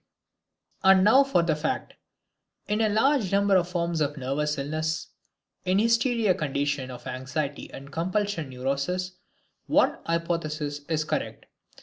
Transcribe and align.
And 0.83 1.03
now 1.03 1.23
for 1.23 1.43
the 1.43 1.55
fact! 1.55 1.93
In 2.67 2.81
a 2.81 2.89
large 2.89 3.31
number 3.31 3.55
of 3.55 3.69
forms 3.69 4.01
of 4.01 4.17
nervous 4.17 4.57
illness, 4.57 5.09
in 5.63 5.77
hysteria, 5.77 6.33
conditions 6.33 6.89
of 6.89 7.05
anxiety 7.05 7.69
and 7.71 7.91
compulsion 7.91 8.49
neuroses, 8.49 9.17
one 9.67 9.99
hypothesis 10.07 10.79
is 10.89 11.03
correct. 11.03 11.45